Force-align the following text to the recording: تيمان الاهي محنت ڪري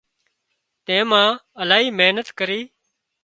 تيمان 0.85 1.29
الاهي 1.61 1.87
محنت 1.97 2.27
ڪري 2.39 2.61